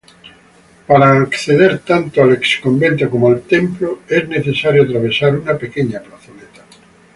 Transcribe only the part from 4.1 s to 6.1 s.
necesario atravesar una pequeña